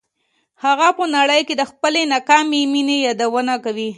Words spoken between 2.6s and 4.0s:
مینې یادونه کوي